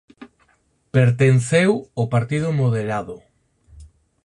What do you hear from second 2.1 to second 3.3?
Partido Moderado.